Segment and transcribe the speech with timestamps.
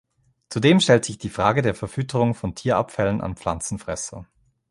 [0.49, 4.25] Zudem stellt sich die Frage der Verfütterung von Tierabfällen an Pflanzenfresser.